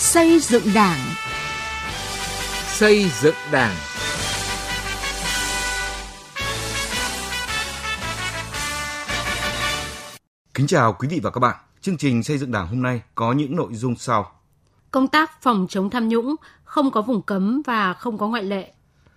[0.00, 0.98] Xây dựng Đảng.
[2.66, 3.76] Xây dựng Đảng.
[10.54, 11.56] Kính chào quý vị và các bạn.
[11.80, 14.32] Chương trình xây dựng Đảng hôm nay có những nội dung sau.
[14.90, 18.72] Công tác phòng chống tham nhũng không có vùng cấm và không có ngoại lệ.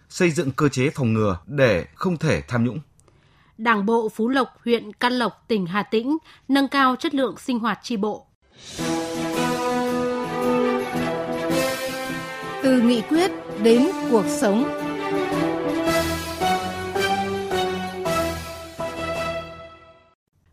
[0.09, 2.79] Xây dựng cơ chế phòng ngừa để không thể tham nhũng.
[3.57, 7.59] Đảng bộ Phú Lộc, huyện Căn Lộc, tỉnh Hà Tĩnh nâng cao chất lượng sinh
[7.59, 8.27] hoạt tri bộ.
[12.63, 13.31] Từ nghị quyết
[13.63, 14.63] đến cuộc sống.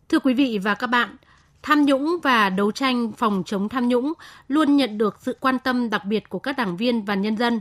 [0.09, 1.17] Thưa quý vị và các bạn,
[1.63, 4.13] tham nhũng và đấu tranh phòng chống tham nhũng
[4.49, 7.61] luôn nhận được sự quan tâm đặc biệt của các đảng viên và nhân dân.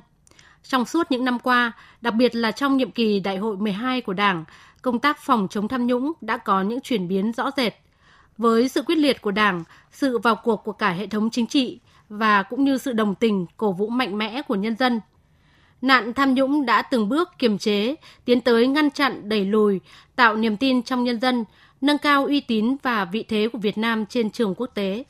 [0.64, 1.72] Trong suốt những năm qua,
[2.02, 4.46] đặc biệt là trong nhiệm kỳ Đại hội 12 của Đảng,
[4.82, 7.74] công tác phòng chống tham nhũng đã có những chuyển biến rõ rệt.
[8.38, 11.80] Với sự quyết liệt của Đảng, sự vào cuộc của cả hệ thống chính trị
[12.10, 15.02] và cũng như sự đồng tình, cổ vũ mạnh mẽ của nhân dân,
[15.82, 19.80] nạn tham nhũng đã từng bước kiềm chế, tiến tới ngăn chặn, đẩy lùi,
[20.16, 21.46] tạo niềm tin trong nhân dân,
[21.82, 25.04] nâng cao uy tín và vị thế của Việt Nam trên trường quốc tế.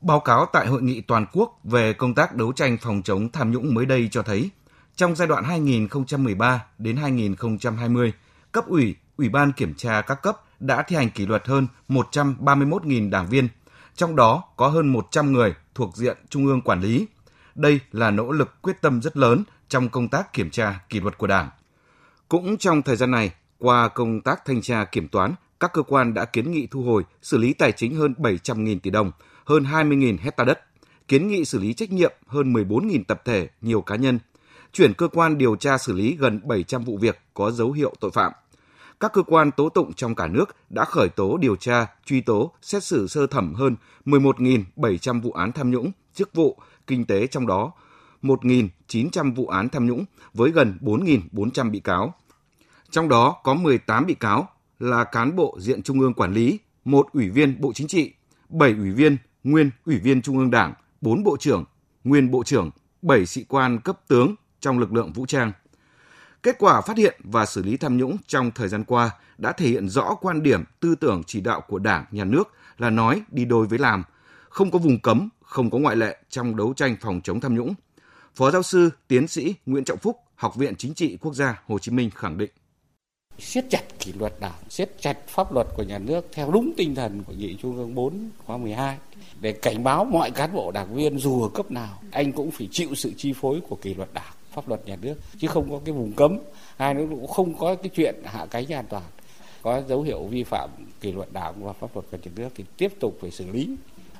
[0.00, 3.52] Báo cáo tại hội nghị toàn quốc về công tác đấu tranh phòng chống tham
[3.52, 4.50] nhũng mới đây cho thấy,
[4.96, 8.12] trong giai đoạn 2013 đến 2020,
[8.52, 13.10] cấp ủy, ủy ban kiểm tra các cấp đã thi hành kỷ luật hơn 131.000
[13.10, 13.48] đảng viên,
[13.94, 17.06] trong đó có hơn 100 người thuộc diện Trung ương quản lý.
[17.54, 21.18] Đây là nỗ lực quyết tâm rất lớn trong công tác kiểm tra kỷ luật
[21.18, 21.50] của Đảng.
[22.28, 26.14] Cũng trong thời gian này, qua công tác thanh tra kiểm toán, các cơ quan
[26.14, 29.12] đã kiến nghị thu hồi, xử lý tài chính hơn 700.000 tỷ đồng,
[29.44, 30.60] hơn 20.000 hecta đất,
[31.08, 34.18] kiến nghị xử lý trách nhiệm hơn 14.000 tập thể, nhiều cá nhân,
[34.72, 38.10] chuyển cơ quan điều tra xử lý gần 700 vụ việc có dấu hiệu tội
[38.10, 38.32] phạm.
[39.00, 42.52] Các cơ quan tố tụng trong cả nước đã khởi tố điều tra, truy tố,
[42.62, 47.46] xét xử sơ thẩm hơn 11.700 vụ án tham nhũng, chức vụ, kinh tế trong
[47.46, 47.72] đó
[48.22, 52.14] 1.900 vụ án tham nhũng với gần 4.400 bị cáo.
[52.90, 54.48] Trong đó có 18 bị cáo
[54.78, 58.12] là cán bộ diện Trung ương quản lý, một ủy viên Bộ Chính trị,
[58.48, 61.64] 7 ủy viên, nguyên ủy viên Trung ương Đảng, 4 bộ trưởng,
[62.04, 62.70] nguyên bộ trưởng,
[63.02, 65.52] 7 sĩ quan cấp tướng trong lực lượng vũ trang.
[66.44, 69.68] Kết quả phát hiện và xử lý tham nhũng trong thời gian qua đã thể
[69.68, 73.44] hiện rõ quan điểm tư tưởng chỉ đạo của Đảng, Nhà nước là nói đi
[73.44, 74.04] đôi với làm,
[74.48, 77.74] không có vùng cấm, không có ngoại lệ trong đấu tranh phòng chống tham nhũng.
[78.34, 81.78] Phó giáo sư, tiến sĩ Nguyễn Trọng Phúc, Học viện Chính trị Quốc gia Hồ
[81.78, 82.50] Chí Minh khẳng định
[83.38, 86.94] siết chặt kỷ luật đảng, siết chặt pháp luật của nhà nước theo đúng tinh
[86.94, 88.98] thần của nghị trung ương 4 khóa 12
[89.40, 92.68] để cảnh báo mọi cán bộ đảng viên dù ở cấp nào anh cũng phải
[92.70, 95.80] chịu sự chi phối của kỷ luật đảng, pháp luật nhà nước chứ không có
[95.84, 96.38] cái vùng cấm,
[96.76, 99.04] hai nữa cũng không có cái chuyện hạ cánh an toàn.
[99.62, 100.70] Có dấu hiệu vi phạm
[101.00, 103.76] kỷ luật đảng và pháp luật của nhà nước thì tiếp tục phải xử lý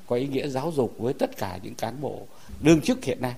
[0.07, 2.27] có ý nghĩa giáo dục với tất cả những cán bộ
[2.61, 3.35] đương chức hiện nay.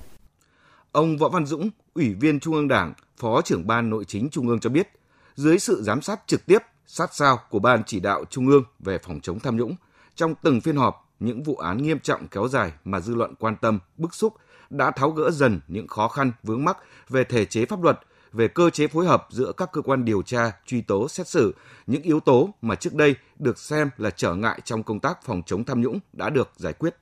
[0.92, 4.48] Ông Võ Văn Dũng, Ủy viên Trung ương Đảng, Phó trưởng Ban Nội chính Trung
[4.48, 4.88] ương cho biết,
[5.36, 8.98] dưới sự giám sát trực tiếp, sát sao của Ban chỉ đạo Trung ương về
[8.98, 9.76] phòng chống tham nhũng,
[10.16, 13.56] trong từng phiên họp, những vụ án nghiêm trọng kéo dài mà dư luận quan
[13.62, 14.34] tâm, bức xúc
[14.70, 16.78] đã tháo gỡ dần những khó khăn vướng mắc
[17.10, 18.00] về thể chế pháp luật,
[18.34, 21.56] về cơ chế phối hợp giữa các cơ quan điều tra, truy tố, xét xử,
[21.88, 25.42] những yếu tố mà trước đây được xem là trở ngại trong công tác phòng
[25.46, 26.96] chống tham nhũng đã được giải quyết.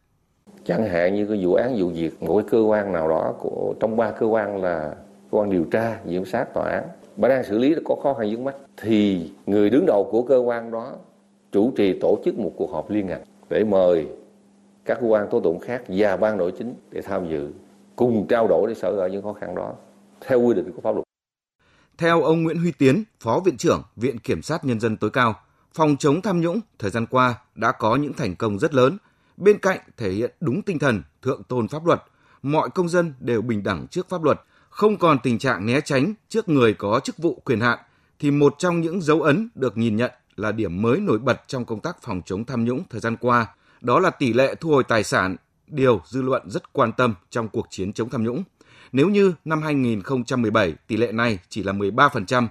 [0.66, 3.98] Chẳng hạn như cái vụ án vụ việc mỗi cơ quan nào đó của trong
[3.98, 4.96] ba cơ quan là
[5.32, 6.84] cơ quan điều tra, giám sát, tòa án
[7.18, 10.38] mà đang xử lý có khó khăn vướng mắt thì người đứng đầu của cơ
[10.38, 10.92] quan đó
[11.52, 14.08] chủ trì tổ chức một cuộc họp liên ngành để mời
[14.86, 17.52] các cơ quan tố tụng khác và ban nội chính để tham dự
[17.96, 19.74] cùng trao đổi để sở gỡ những khó khăn đó
[20.22, 21.04] theo quy định của pháp luật.
[21.98, 25.36] Theo ông Nguyễn Huy Tiến, Phó Viện trưởng Viện Kiểm sát Nhân dân tối cao,
[25.74, 28.98] phòng chống tham nhũng thời gian qua đã có những thành công rất lớn.
[29.38, 32.04] Bên cạnh thể hiện đúng tinh thần thượng tôn pháp luật,
[32.42, 34.42] mọi công dân đều bình đẳng trước pháp luật–
[34.76, 37.80] không còn tình trạng né tránh trước người có chức vụ quyền hạn
[38.20, 41.66] thì một trong những dấu ấn được nhìn nhận là điểm mới nổi bật trong
[41.66, 43.48] công tác phòng chống tham nhũng thời gian qua,
[43.86, 45.36] đó là tỷ lệ thu hồi tài sản,
[45.68, 48.44] điều dư luận rất quan tâm trong cuộc chiến chống tham nhũng.
[48.92, 52.48] Nếu như năm 2017 tỷ lệ này chỉ là 13%,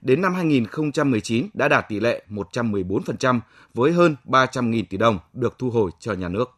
[0.00, 3.40] đến năm 2019 đã đạt tỷ lệ 114%
[3.74, 6.50] với hơn 300.000 tỷ đồng được thu hồi cho nhà nước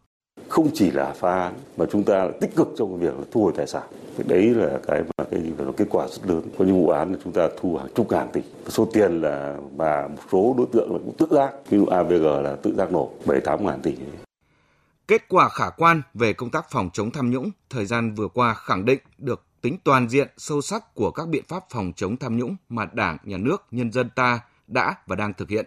[0.54, 3.52] không chỉ là phá án mà chúng ta tích cực trong việc là thu hồi
[3.56, 3.82] tài sản.
[4.26, 6.42] Đấy là cái mà cái là kết quả rất lớn.
[6.58, 8.40] Có những vụ án là chúng ta thu hàng chục ngàn tỷ.
[8.68, 11.52] Số tiền là mà một số đối tượng là cũng tự giác.
[11.70, 13.94] Ví dụ AVG là tự giác nộp bảy tám ngàn tỷ.
[15.08, 18.54] Kết quả khả quan về công tác phòng chống tham nhũng thời gian vừa qua
[18.54, 22.36] khẳng định được tính toàn diện sâu sắc của các biện pháp phòng chống tham
[22.36, 25.66] nhũng mà Đảng, Nhà nước, nhân dân ta đã và đang thực hiện.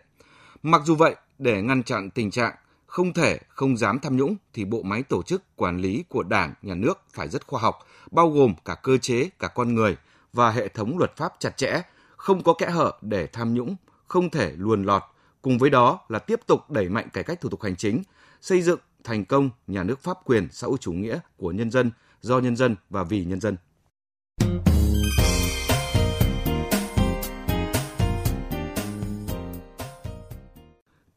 [0.64, 2.54] Mặc dù vậy, để ngăn chặn tình trạng
[2.98, 6.54] không thể, không dám tham nhũng thì bộ máy tổ chức quản lý của Đảng,
[6.62, 9.98] Nhà nước phải rất khoa học, bao gồm cả cơ chế, cả con người
[10.34, 11.82] và hệ thống luật pháp chặt chẽ,
[12.16, 13.76] không có kẽ hở để tham nhũng,
[14.08, 15.04] không thể luồn lọt.
[15.42, 18.04] Cùng với đó là tiếp tục đẩy mạnh cải cách thủ tục hành chính,
[18.42, 21.92] xây dựng thành công nhà nước pháp quyền xã hội chủ nghĩa của nhân dân,
[22.22, 23.58] do nhân dân và vì nhân dân.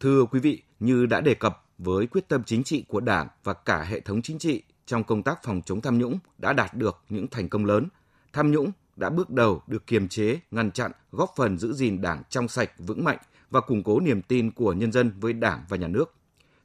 [0.01, 3.53] Thưa quý vị, như đã đề cập với quyết tâm chính trị của Đảng và
[3.53, 7.03] cả hệ thống chính trị trong công tác phòng chống tham nhũng đã đạt được
[7.09, 7.89] những thành công lớn.
[8.33, 12.23] Tham nhũng đã bước đầu được kiềm chế, ngăn chặn, góp phần giữ gìn Đảng
[12.29, 13.19] trong sạch, vững mạnh
[13.51, 16.15] và củng cố niềm tin của nhân dân với Đảng và nhà nước.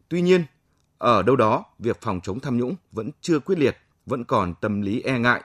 [0.10, 0.46] Tuy nhiên,
[0.98, 4.82] ở đâu đó, việc phòng chống tham nhũng vẫn chưa quyết liệt, vẫn còn tâm
[4.82, 5.44] lý e ngại,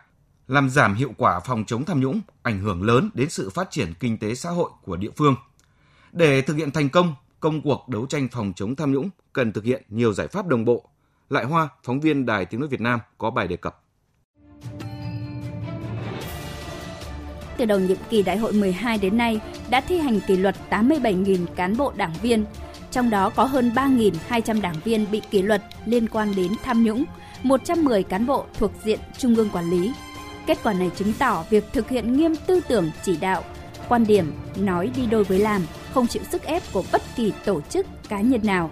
[0.48, 3.94] làm giảm hiệu quả phòng chống tham nhũng, ảnh hưởng lớn đến sự phát triển
[4.00, 5.36] kinh tế xã hội của địa phương.
[6.12, 9.64] Để thực hiện thành công, công cuộc đấu tranh phòng chống tham nhũng cần thực
[9.64, 10.84] hiện nhiều giải pháp đồng bộ.
[11.30, 13.82] Lại Hoa, phóng viên Đài Tiếng Nói Việt Nam có bài đề cập.
[17.56, 19.40] Từ đầu nhiệm kỳ đại hội 12 đến nay
[19.70, 22.44] đã thi hành kỷ luật 87.000 cán bộ đảng viên,
[22.90, 27.04] trong đó có hơn 3.200 đảng viên bị kỷ luật liên quan đến tham nhũng,
[27.42, 29.92] 110 cán bộ thuộc diện trung ương quản lý.
[30.46, 33.44] Kết quả này chứng tỏ việc thực hiện nghiêm tư tưởng chỉ đạo,
[33.88, 37.60] quan điểm nói đi đôi với làm, không chịu sức ép của bất kỳ tổ
[37.60, 38.70] chức, cá nhân nào.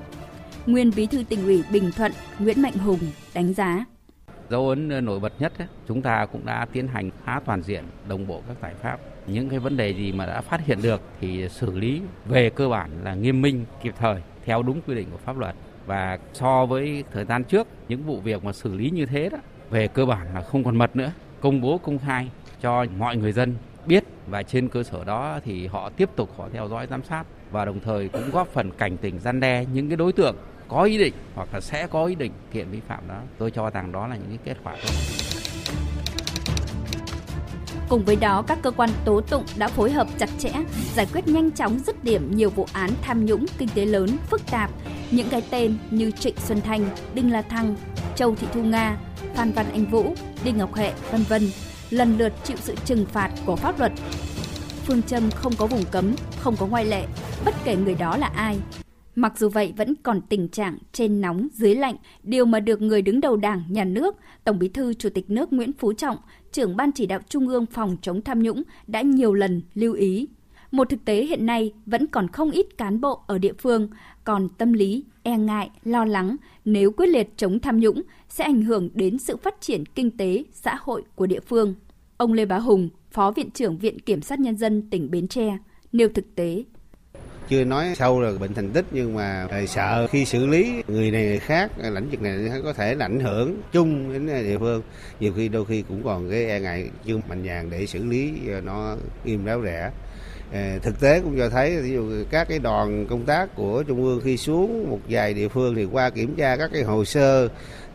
[0.67, 2.99] Nguyên Bí thư tỉnh ủy Bình Thuận Nguyễn Mạnh Hùng
[3.35, 3.85] đánh giá.
[4.51, 5.53] Dấu ấn ờ, nổi bật nhất
[5.89, 8.99] chúng ta cũng đã tiến hành khá toàn diện, đồng bộ các giải pháp.
[9.27, 12.69] Những cái vấn đề gì mà đã phát hiện được thì xử lý về cơ
[12.69, 15.55] bản là nghiêm minh, kịp thời, theo đúng quy định của pháp luật.
[15.87, 19.39] Và so với thời gian trước, những vụ việc mà xử lý như thế đó,
[19.71, 21.13] về cơ bản là không còn mật nữa.
[21.41, 22.31] Công bố, công khai
[22.61, 23.55] cho mọi người dân
[23.87, 27.25] biết và trên cơ sở đó thì họ tiếp tục họ theo dõi giám sát
[27.51, 30.37] và đồng thời cũng góp phần cảnh tỉnh gian đe những cái đối tượng
[30.69, 33.19] có ý định hoặc là sẽ có ý định kiện vi phạm đó.
[33.39, 34.93] Tôi cho rằng đó là những cái kết quả tốt.
[37.89, 40.53] Cùng với đó, các cơ quan tố tụng đã phối hợp chặt chẽ,
[40.95, 44.51] giải quyết nhanh chóng dứt điểm nhiều vụ án tham nhũng kinh tế lớn, phức
[44.51, 44.71] tạp.
[45.11, 47.77] Những cái tên như Trịnh Xuân Thanh, Đinh La Thăng,
[48.17, 48.99] Châu Thị Thu Nga,
[49.35, 50.15] Phan Văn Anh Vũ,
[50.45, 51.43] Đinh Ngọc Hệ, vân vân
[51.91, 53.93] lần lượt chịu sự trừng phạt của pháp luật.
[54.85, 57.07] Phương châm không có vùng cấm, không có ngoại lệ,
[57.45, 58.59] bất kể người đó là ai,
[59.19, 63.03] Mặc dù vậy vẫn còn tình trạng trên nóng dưới lạnh, điều mà được người
[63.03, 66.17] đứng đầu Đảng, Nhà nước, Tổng Bí thư Chủ tịch nước Nguyễn Phú Trọng,
[66.53, 70.29] trưởng ban chỉ đạo Trung ương phòng chống tham nhũng đã nhiều lần lưu ý.
[70.71, 73.89] Một thực tế hiện nay vẫn còn không ít cán bộ ở địa phương
[74.25, 78.63] còn tâm lý e ngại, lo lắng nếu quyết liệt chống tham nhũng sẽ ảnh
[78.63, 81.75] hưởng đến sự phát triển kinh tế, xã hội của địa phương.
[82.17, 85.59] Ông Lê Bá Hùng, Phó Viện trưởng Viện Kiểm sát Nhân dân tỉnh Bến Tre,
[85.93, 86.65] nêu thực tế.
[87.49, 91.25] Chưa nói sâu là bệnh thành tích nhưng mà sợ khi xử lý người này
[91.25, 94.83] người khác lãnh vực này có thể ảnh hưởng chung đến địa phương.
[95.21, 98.33] Nhiều khi đôi khi cũng còn cái e ngại chưa mạnh dạn để xử lý
[98.65, 99.91] nó im ráo rẻ.
[100.53, 104.05] Ờ, thực tế cũng cho thấy ví dụ các cái đoàn công tác của trung
[104.05, 107.49] ương khi xuống một vài địa phương thì qua kiểm tra các cái hồ sơ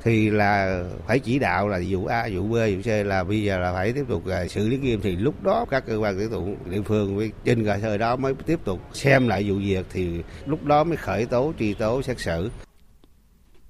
[0.04, 3.60] thì là phải chỉ đạo là vụ A, vụ B, vụ C là bây giờ
[3.60, 6.28] là phải tiếp tục ờ, xử lý nghiêm thì lúc đó các cơ quan tố
[6.28, 9.86] tụng địa phương với trên cơ sở đó mới tiếp tục xem lại vụ việc
[9.94, 12.50] thì lúc đó mới khởi tố truy tố xét xử.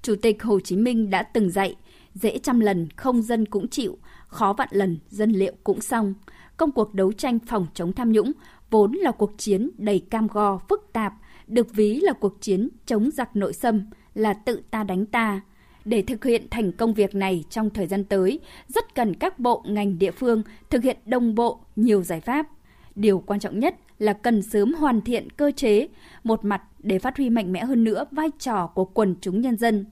[0.02, 1.74] Chủ tịch Hồ Chí Minh đã từng dạy,
[2.14, 6.14] dễ trăm lần không dân cũng chịu, khó vạn lần dân liệu cũng xong.
[6.56, 8.32] Công cuộc đấu tranh phòng chống tham nhũng
[8.70, 11.14] vốn là cuộc chiến đầy cam go, phức tạp,
[11.46, 15.40] được ví là cuộc chiến chống giặc nội xâm, là tự ta đánh ta,
[15.84, 19.62] để thực hiện thành công việc này trong thời gian tới, rất cần các bộ
[19.66, 22.46] ngành địa phương thực hiện đồng bộ nhiều giải pháp.
[22.94, 25.88] Điều quan trọng nhất là cần sớm hoàn thiện cơ chế,
[26.24, 29.56] một mặt để phát huy mạnh mẽ hơn nữa vai trò của quần chúng nhân
[29.56, 29.84] dân,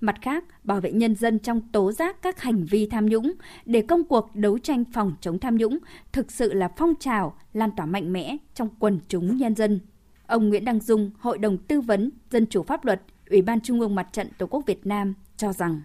[0.00, 3.32] mặt khác bảo vệ nhân dân trong tố giác các hành vi tham nhũng
[3.64, 5.78] để công cuộc đấu tranh phòng chống tham nhũng
[6.12, 9.80] thực sự là phong trào lan tỏa mạnh mẽ trong quần chúng nhân dân.
[10.26, 13.80] Ông Nguyễn Đăng Dung, Hội đồng Tư vấn Dân chủ Pháp luật, Ủy ban Trung
[13.80, 15.80] ương Mặt trận Tổ quốc Việt Nam cho rằng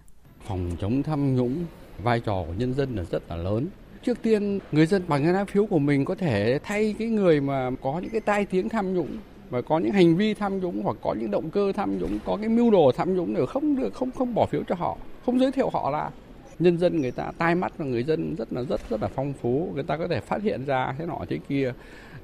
[0.48, 1.65] phòng chống tham nhũng
[2.03, 3.67] vai trò của nhân dân là rất là lớn
[4.03, 7.41] trước tiên người dân bằng cái lá phiếu của mình có thể thay cái người
[7.41, 9.17] mà có những cái tai tiếng tham nhũng
[9.55, 12.38] và có những hành vi tham nhũng hoặc có những động cơ tham nhũng có
[12.41, 15.39] cái mưu đồ tham nhũng để không được không không bỏ phiếu cho họ không
[15.39, 16.12] giới thiệu họ là
[16.59, 19.33] nhân dân người ta tai mắt và người dân rất là rất rất là phong
[19.33, 19.71] phú.
[19.74, 21.74] Người ta có thể phát hiện ra thế nọ thế kia.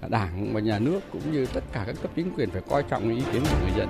[0.09, 3.15] Đảng và nhà nước cũng như tất cả các cấp chính quyền phải coi trọng
[3.15, 3.89] ý kiến của người dân.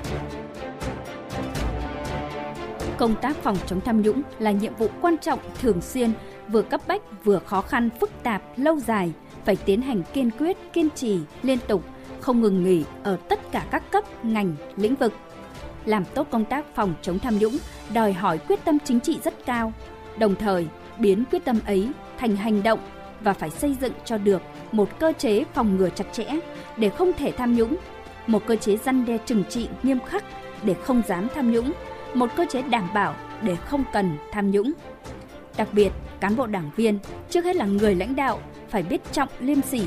[2.98, 6.12] Công tác phòng chống tham nhũng là nhiệm vụ quan trọng thường xuyên,
[6.50, 9.12] vừa cấp bách vừa khó khăn phức tạp lâu dài,
[9.45, 11.83] phải tiến hành kiên quyết, kiên trì, liên tục,
[12.21, 15.13] không ngừng nghỉ ở tất cả các cấp, ngành, lĩnh vực.
[15.85, 17.57] làm tốt công tác phòng chống tham nhũng
[17.93, 19.73] đòi hỏi quyết tâm chính trị rất cao,
[20.17, 20.67] đồng thời
[20.99, 22.79] biến quyết tâm ấy thành hành động
[23.23, 26.25] và phải xây dựng cho được một cơ chế phòng ngừa chặt chẽ
[26.77, 27.77] để không thể tham nhũng,
[28.27, 30.23] một cơ chế răn đe trừng trị nghiêm khắc
[30.63, 31.71] để không dám tham nhũng,
[32.13, 34.71] một cơ chế đảm bảo để không cần tham nhũng.
[35.57, 36.99] Đặc biệt, cán bộ đảng viên
[37.29, 39.81] trước hết là người lãnh đạo phải biết trọng liêm sỉ,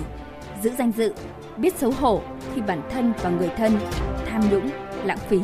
[0.62, 1.14] giữ danh dự,
[1.58, 2.22] biết xấu hổ
[2.54, 3.78] khi bản thân và người thân
[4.26, 4.70] tham nhũng,
[5.04, 5.38] lãng phí.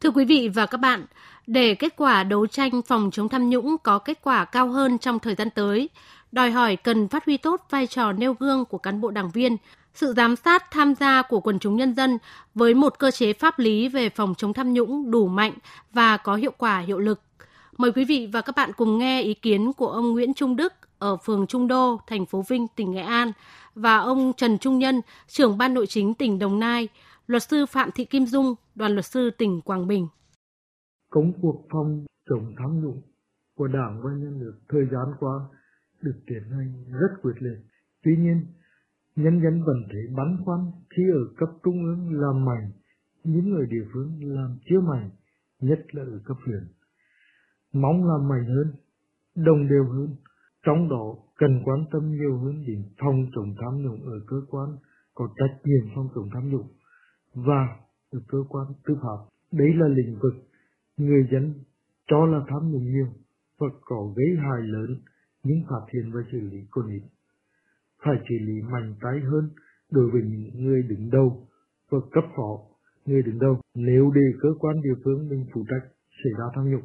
[0.00, 1.06] Thưa quý vị và các bạn,
[1.46, 5.18] để kết quả đấu tranh phòng chống tham nhũng có kết quả cao hơn trong
[5.18, 5.88] thời gian tới,
[6.32, 9.56] đòi hỏi cần phát huy tốt vai trò nêu gương của cán bộ đảng viên,
[9.94, 12.18] sự giám sát tham gia của quần chúng nhân dân
[12.54, 15.52] với một cơ chế pháp lý về phòng chống tham nhũng đủ mạnh
[15.92, 17.20] và có hiệu quả hiệu lực.
[17.78, 20.72] Mời quý vị và các bạn cùng nghe ý kiến của ông Nguyễn Trung Đức
[20.98, 23.32] ở phường Trung Đô, thành phố Vinh, tỉnh Nghệ An
[23.74, 26.88] và ông Trần Trung Nhân, trưởng ban nội chính tỉnh Đồng Nai,
[27.26, 30.08] luật sư Phạm Thị Kim Dung, đoàn luật sư tỉnh Quảng Bình.
[31.10, 33.02] Công cuộc phòng chống tham nhũng
[33.56, 35.40] của Đảng và nhân nước thời gian qua
[36.02, 37.58] được tiến hành rất quyết liệt.
[38.02, 38.46] Tuy nhiên,
[39.16, 42.70] nhân dân vẫn thấy băn khoăn khi ở cấp trung ương làm mạnh,
[43.24, 45.10] những người địa phương làm chưa mạnh,
[45.60, 46.68] nhất là ở cấp huyện.
[47.72, 48.74] Mong làm mạnh hơn,
[49.44, 50.16] đồng đều hơn,
[50.66, 54.76] trong đó cần quan tâm nhiều hơn đến phòng chống tham nhũng ở cơ quan
[55.14, 56.68] có trách nhiệm phòng chống tham nhũng
[57.34, 57.76] và
[58.10, 59.18] ở cơ quan tư pháp.
[59.52, 60.34] Đấy là lĩnh vực
[60.96, 61.54] người dân
[62.06, 63.08] cho là tham nhũng nhiều
[63.58, 65.00] và có gây hại lớn
[65.42, 67.02] những phát hiện và xử lý còn ít.
[68.04, 69.50] Phải xử lý mạnh tay hơn
[69.90, 71.48] đối với những người đứng đầu
[71.90, 72.68] và cấp phó
[73.08, 75.88] người đứng đầu nếu để cơ quan địa phương mình phụ trách
[76.24, 76.82] xảy ra tham nhũng.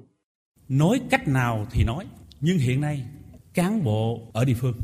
[0.70, 2.06] Nói cách nào thì nói,
[2.42, 3.06] nhưng hiện nay
[3.54, 4.76] cán bộ ở địa phương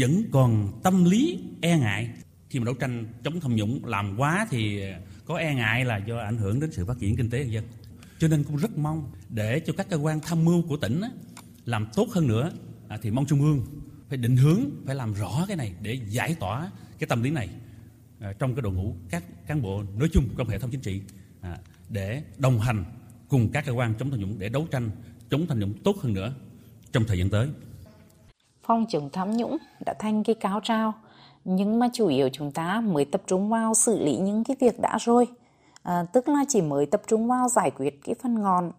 [0.00, 2.10] vẫn còn tâm lý e ngại
[2.48, 4.82] khi mà đấu tranh chống tham nhũng làm quá thì
[5.26, 7.64] có e ngại là do ảnh hưởng đến sự phát triển kinh tế nhân dân.
[8.18, 11.00] Cho nên cũng rất mong để cho các cơ quan tham mưu của tỉnh
[11.64, 12.50] làm tốt hơn nữa
[12.90, 13.62] à, thì mong trung ương
[14.08, 17.48] phải định hướng phải làm rõ cái này để giải tỏa cái tâm lý này
[18.20, 21.02] à, trong cái đội ngũ các cán bộ nói chung trong hệ thống chính trị
[21.40, 22.84] à, để đồng hành
[23.28, 24.90] cùng các cơ quan chống tham nhũng để đấu tranh
[25.30, 26.32] chống tham nhũng tốt hơn nữa
[26.92, 27.48] trong thời gian tới.
[28.64, 29.56] phong chống tham nhũng
[29.86, 30.94] đã thành cái cáo trao
[31.44, 34.80] nhưng mà chủ yếu chúng ta mới tập trung vào xử lý những cái việc
[34.80, 35.26] đã rồi.
[35.82, 38.72] À, tức là chỉ mới tập trung vào giải quyết cái phần ngọn.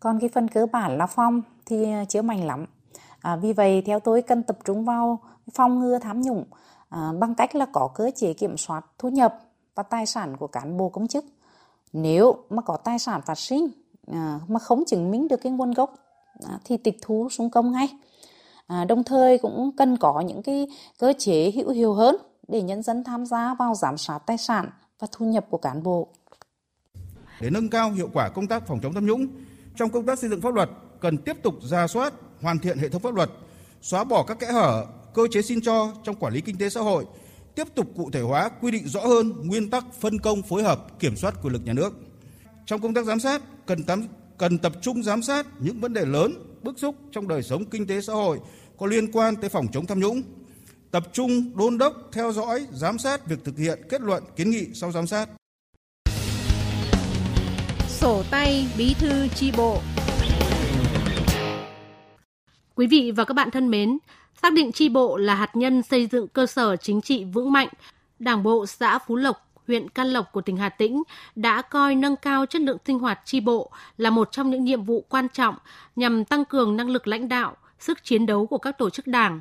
[0.00, 1.76] Còn cái phần cơ bản là phong thì
[2.08, 2.66] chưa mạnh lắm
[3.26, 5.20] à, vì vậy theo tôi cần tập trung vào
[5.54, 6.44] phòng ngừa tham nhũng
[6.88, 9.38] à, bằng cách là có cơ chế kiểm soát thu nhập
[9.74, 11.24] và tài sản của cán bộ công chức
[11.92, 13.68] nếu mà có tài sản phát sinh
[14.12, 15.94] à, mà không chứng minh được cái nguồn gốc
[16.48, 17.88] à, thì tịch thu xuống công ngay
[18.66, 20.68] à, đồng thời cũng cần có những cái
[20.98, 22.16] cơ chế hữu hiệu hơn
[22.48, 25.82] để nhân dân tham gia vào giám sát tài sản và thu nhập của cán
[25.82, 26.08] bộ.
[27.40, 29.26] Để nâng cao hiệu quả công tác phòng chống tham nhũng,
[29.76, 32.88] trong công tác xây dựng pháp luật cần tiếp tục ra soát, hoàn thiện hệ
[32.88, 33.30] thống pháp luật,
[33.82, 36.80] xóa bỏ các kẽ hở, cơ chế xin cho trong quản lý kinh tế xã
[36.80, 37.04] hội,
[37.54, 41.00] tiếp tục cụ thể hóa quy định rõ hơn nguyên tắc phân công phối hợp
[41.00, 41.92] kiểm soát quyền lực nhà nước.
[42.66, 44.06] Trong công tác giám sát cần tắm,
[44.38, 47.86] cần tập trung giám sát những vấn đề lớn, bức xúc trong đời sống kinh
[47.86, 48.40] tế xã hội
[48.78, 50.22] có liên quan tới phòng chống tham nhũng,
[50.90, 54.66] tập trung đôn đốc, theo dõi, giám sát việc thực hiện kết luận kiến nghị
[54.74, 55.28] sau giám sát.
[57.88, 59.80] Sổ tay bí thư chi bộ
[62.76, 63.98] Quý vị và các bạn thân mến,
[64.42, 67.68] xác định tri bộ là hạt nhân xây dựng cơ sở chính trị vững mạnh,
[68.18, 71.02] Đảng bộ xã Phú Lộc, huyện Can Lộc của tỉnh Hà Tĩnh
[71.36, 74.82] đã coi nâng cao chất lượng sinh hoạt tri bộ là một trong những nhiệm
[74.82, 75.54] vụ quan trọng
[75.96, 79.40] nhằm tăng cường năng lực lãnh đạo, sức chiến đấu của các tổ chức đảng.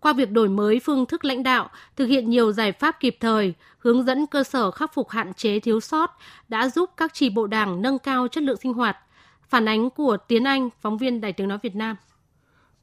[0.00, 3.54] Qua việc đổi mới phương thức lãnh đạo, thực hiện nhiều giải pháp kịp thời,
[3.78, 6.18] hướng dẫn cơ sở khắc phục hạn chế thiếu sót
[6.48, 8.96] đã giúp các tri bộ đảng nâng cao chất lượng sinh hoạt.
[9.48, 11.96] Phản ánh của Tiến Anh, phóng viên Đài tiếng nói Việt Nam.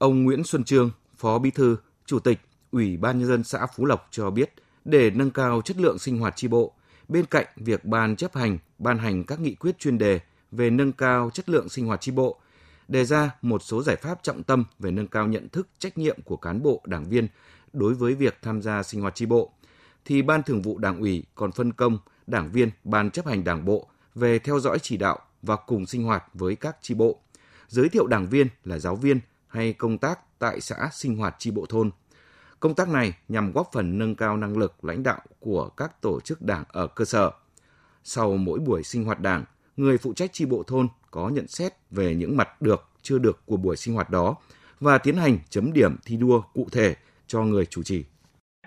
[0.02, 2.40] Ông Nguyễn Xuân Trương, Phó Bí thư, Chủ tịch
[2.72, 4.54] Ủy ban nhân dân xã Phú Lộc cho biết,
[4.86, 6.74] để nâng cao chất lượng sinh hoạt chi bộ,
[7.08, 10.20] bên cạnh việc ban chấp hành ban hành các nghị quyết chuyên đề
[10.52, 12.40] về nâng cao chất lượng sinh hoạt chi bộ,
[12.88, 16.22] đề ra một số giải pháp trọng tâm về nâng cao nhận thức trách nhiệm
[16.22, 17.28] của cán bộ đảng viên
[17.74, 19.52] đối với việc tham gia sinh hoạt chi bộ
[20.06, 23.66] thì ban thường vụ đảng ủy còn phân công đảng viên ban chấp hành đảng
[23.66, 27.20] bộ về theo dõi chỉ đạo và cùng sinh hoạt với các chi bộ.
[27.68, 29.20] Giới thiệu đảng viên là giáo viên
[29.52, 31.92] hay công tác tại xã sinh hoạt chi bộ thôn.
[32.60, 36.20] Công tác này nhằm góp phần nâng cao năng lực lãnh đạo của các tổ
[36.20, 37.32] chức đảng ở cơ sở.
[38.04, 39.44] Sau mỗi buổi sinh hoạt đảng
[39.78, 43.40] người phụ trách chi bộ thôn có nhận xét về những mặt được, chưa được
[43.46, 44.36] của buổi sinh hoạt đó
[44.80, 46.96] và tiến hành chấm điểm thi đua cụ thể
[47.28, 48.06] cho người chủ trì.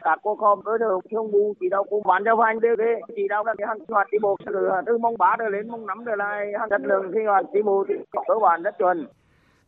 [0.03, 3.01] Các cô họp cơ sở thường vụ chỉ đạo cùng ban chấp hành thế.
[3.17, 4.53] chỉ đạo là cái hàng sinh hoạt chi bộ từ
[4.87, 7.63] từ mong bá trở lên mong nắm trở lại hàng chất lượng sinh hoạt chi
[7.65, 9.07] bộ thì cơ bản rất chuẩn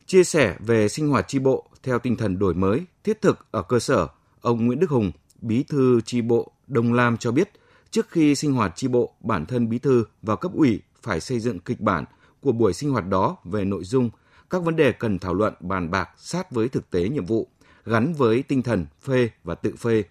[0.07, 3.61] chia sẻ về sinh hoạt tri bộ theo tinh thần đổi mới, thiết thực ở
[3.61, 4.07] cơ sở,
[4.41, 5.11] ông Nguyễn Đức Hùng,
[5.41, 7.51] Bí thư tri bộ Đông Lam cho biết,
[7.91, 11.39] trước khi sinh hoạt tri bộ, bản thân bí thư và cấp ủy phải xây
[11.39, 12.05] dựng kịch bản
[12.41, 14.09] của buổi sinh hoạt đó về nội dung,
[14.49, 17.47] các vấn đề cần thảo luận bàn bạc sát với thực tế nhiệm vụ,
[17.85, 20.03] gắn với tinh thần phê và tự phê.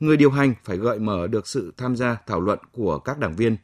[0.00, 3.36] Người điều hành phải gợi mở được sự tham gia thảo luận của các đảng
[3.36, 3.56] viên.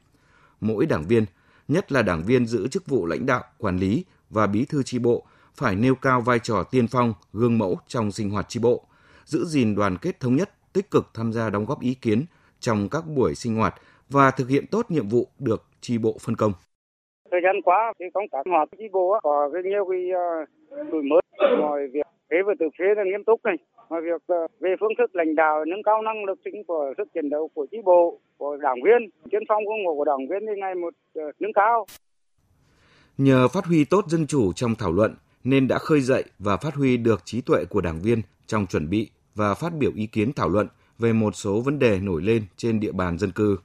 [0.60, 1.24] Mỗi đảng viên,
[1.68, 4.98] nhất là đảng viên giữ chức vụ lãnh đạo, quản lý và bí thư tri
[4.98, 8.84] bộ phải nêu cao vai trò tiên phong, gương mẫu trong sinh hoạt chi bộ,
[9.24, 12.24] giữ gìn đoàn kết thống nhất, tích cực tham gia đóng góp ý kiến
[12.60, 13.74] trong các buổi sinh hoạt
[14.08, 16.52] và thực hiện tốt nhiệm vụ được chi bộ phân công.
[17.30, 21.20] Thời gian qua thì công tác hoạt chi bộ có nhiều cái ờ, đổi mới.
[21.58, 23.56] Mọi việc phế và tự phế là nghiêm túc này.
[23.90, 27.08] Mọi việc ờ, về phương thức lãnh đạo nâng cao năng lực chính của sức
[27.14, 30.40] chiến đấu của chi bộ của đảng viên tiên phong công ngộ của đảng viên
[30.46, 31.86] thì ngày một ờ, nâng cao.
[33.18, 36.74] Nhờ phát huy tốt dân chủ trong thảo luận nên đã khơi dậy và phát
[36.74, 40.32] huy được trí tuệ của đảng viên trong chuẩn bị và phát biểu ý kiến
[40.32, 40.68] thảo luận
[40.98, 43.56] về một số vấn đề nổi lên trên địa bàn dân cư.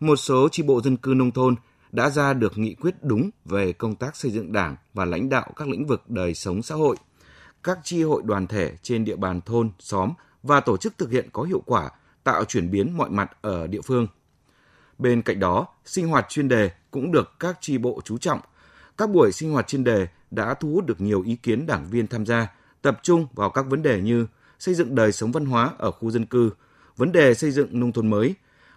[0.00, 1.54] Một số chi bộ dân cư nông thôn
[1.92, 5.50] đã ra được nghị quyết đúng về công tác xây dựng đảng và lãnh đạo
[5.56, 6.96] các lĩnh vực đời sống xã hội.
[7.62, 11.28] Các chi hội đoàn thể trên địa bàn thôn, xóm và tổ chức thực hiện
[11.32, 11.90] có hiệu quả,
[12.24, 14.06] tạo chuyển biến mọi mặt ở địa phương.
[14.98, 18.40] Bên cạnh đó, sinh hoạt chuyên đề cũng được các chi bộ chú trọng.
[18.98, 22.06] Các buổi sinh hoạt chuyên đề đã thu hút được nhiều ý kiến đảng viên
[22.06, 24.26] tham gia, tập trung vào các vấn đề như
[24.58, 26.50] xây dựng đời sống văn hóa ở khu dân cư,
[26.96, 28.34] vấn đề xây dựng nông thôn mới,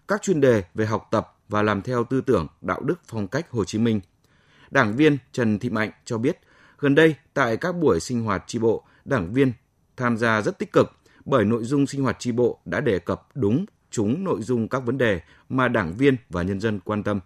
[0.07, 3.51] các chuyên đề về học tập và làm theo tư tưởng, đạo đức phong cách
[3.51, 4.01] Hồ Chí Minh.
[4.71, 6.39] Đảng viên Trần Thị Mạnh cho biết,
[6.79, 9.53] gần đây tại các buổi sinh hoạt tri bộ, đảng viên
[9.97, 10.91] tham gia rất tích cực
[11.25, 14.79] bởi nội dung sinh hoạt tri bộ đã đề cập đúng, trúng nội dung các
[14.79, 17.19] vấn đề mà đảng viên và nhân dân quan tâm.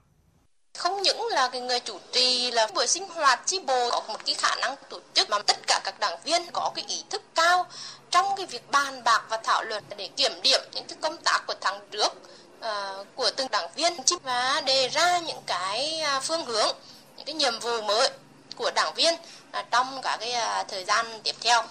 [1.41, 4.55] Là cái người chủ trì là buổi sinh hoạt chi bộ có một cái khả
[4.55, 7.65] năng tổ chức mà tất cả các đảng viên có cái ý thức cao
[8.11, 11.43] trong cái việc bàn bạc và thảo luận để kiểm điểm những cái công tác
[11.47, 12.09] của tháng trước
[12.59, 16.75] uh, của từng đảng viên và đề ra những cái à, phương hướng
[17.17, 18.09] những cái nhiệm vụ mới
[18.55, 21.61] của đảng viên uh, trong cả cái uh, thời gian tiếp theo.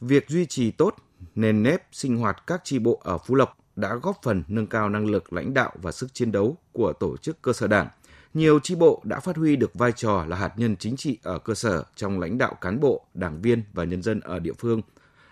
[0.00, 0.94] Việc duy trì tốt
[1.34, 4.88] nền nếp sinh hoạt các tri bộ ở Phú Lộc đã góp phần nâng cao
[4.88, 7.88] năng lực lãnh đạo và sức chiến đấu của tổ chức cơ sở đảng.
[8.34, 11.38] Nhiều tri bộ đã phát huy được vai trò là hạt nhân chính trị ở
[11.38, 14.82] cơ sở trong lãnh đạo cán bộ, đảng viên và nhân dân ở địa phương.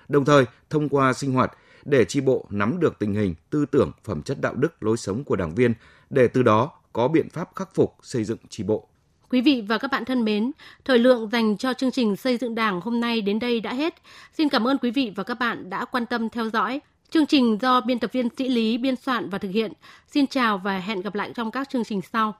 [0.09, 1.53] Đồng thời, thông qua sinh hoạt
[1.85, 5.25] để tri bộ nắm được tình hình, tư tưởng, phẩm chất đạo đức, lối sống
[5.25, 5.75] của đảng viên
[6.11, 8.89] để từ đó có biện pháp khắc phục xây dựng tri bộ.
[9.31, 10.53] Quý vị và các bạn thân mến,
[10.85, 13.95] thời lượng dành cho chương trình xây dựng Đảng hôm nay đến đây đã hết.
[14.39, 16.81] Xin cảm ơn quý vị và các bạn đã quan tâm theo dõi.
[17.11, 19.73] Chương trình do biên tập viên Sĩ Lý biên soạn và thực hiện.
[20.09, 22.35] Xin chào và hẹn gặp lại trong các chương trình sau.